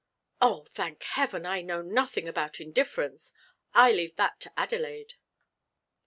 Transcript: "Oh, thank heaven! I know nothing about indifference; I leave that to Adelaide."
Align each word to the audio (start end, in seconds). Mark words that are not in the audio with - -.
"Oh, 0.41 0.65
thank 0.67 1.03
heaven! 1.03 1.45
I 1.45 1.61
know 1.61 1.83
nothing 1.83 2.27
about 2.27 2.59
indifference; 2.59 3.33
I 3.75 3.91
leave 3.91 4.15
that 4.15 4.39
to 4.39 4.59
Adelaide." 4.59 5.13